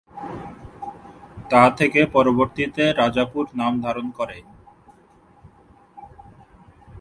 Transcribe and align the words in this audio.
তা 1.51 1.63
থেকে 1.77 2.01
পরবর্তীতে 2.13 2.83
রাজাপুর 2.93 3.45
নাম 3.55 3.73
ধারণ 3.81 4.07
করে। 4.09 4.37